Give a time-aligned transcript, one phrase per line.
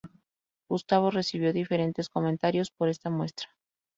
[0.67, 3.49] Gustavo recibió diferentes comentarios por esta muestra.